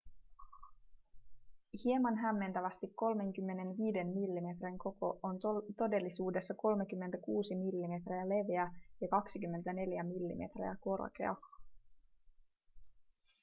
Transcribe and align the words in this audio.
hieman 1.85 2.15
hämmentävästi 2.17 2.87
35 2.95 4.03
millimetrin 4.03 4.77
koko 4.77 5.19
on 5.23 5.39
todellisuudessa 5.77 6.53
36 6.57 7.55
mm 7.55 8.11
leveä 8.29 8.71
ja 9.01 9.07
24 9.07 10.03
mm 10.03 10.49
korkea 10.79 11.35